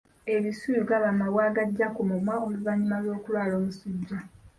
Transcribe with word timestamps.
Ebisuyu 0.35 0.81
gaba 0.89 1.07
mabwa 1.19 1.41
agajja 1.49 1.87
ku 1.95 2.01
mumwa 2.09 2.33
oluvannyuma 2.45 2.97
lw’okulwala 3.03 3.53
omusujja. 3.59 4.17